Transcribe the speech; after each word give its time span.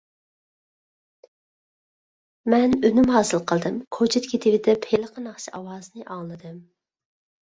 مەن 2.53 2.73
ئۈنۈم 2.89 3.11
ھاسىل 3.17 3.43
قىلدىم. 3.51 3.79
كوچىدا 3.99 4.33
كېتىۋېتىپ 4.35 4.89
ھېلىقى 4.95 5.25
ناخشا 5.27 5.55
ئاۋازىنى 5.61 6.07
ئاڭلىدىم. 6.17 6.59